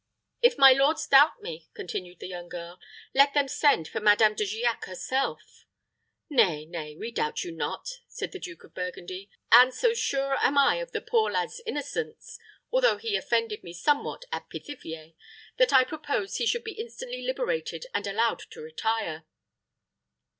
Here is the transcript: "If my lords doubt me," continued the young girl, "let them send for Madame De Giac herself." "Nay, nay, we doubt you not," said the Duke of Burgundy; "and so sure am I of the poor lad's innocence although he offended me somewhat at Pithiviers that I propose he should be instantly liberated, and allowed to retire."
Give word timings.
"If 0.41 0.57
my 0.57 0.73
lords 0.73 1.05
doubt 1.05 1.43
me," 1.43 1.69
continued 1.75 2.17
the 2.21 2.27
young 2.27 2.49
girl, 2.49 2.79
"let 3.13 3.35
them 3.35 3.47
send 3.47 3.87
for 3.87 3.99
Madame 3.99 4.33
De 4.33 4.43
Giac 4.47 4.85
herself." 4.85 5.67
"Nay, 6.27 6.65
nay, 6.65 6.95
we 6.95 7.11
doubt 7.11 7.43
you 7.43 7.51
not," 7.51 7.87
said 8.07 8.31
the 8.31 8.39
Duke 8.39 8.63
of 8.63 8.73
Burgundy; 8.73 9.29
"and 9.51 9.71
so 9.75 9.93
sure 9.93 10.37
am 10.41 10.57
I 10.57 10.77
of 10.77 10.91
the 10.91 11.01
poor 11.01 11.29
lad's 11.29 11.61
innocence 11.67 12.39
although 12.71 12.97
he 12.97 13.15
offended 13.15 13.63
me 13.63 13.73
somewhat 13.73 14.25
at 14.31 14.49
Pithiviers 14.49 15.13
that 15.57 15.71
I 15.71 15.83
propose 15.83 16.37
he 16.37 16.47
should 16.47 16.63
be 16.63 16.81
instantly 16.81 17.21
liberated, 17.21 17.85
and 17.93 18.07
allowed 18.07 18.39
to 18.49 18.59
retire." 18.59 19.25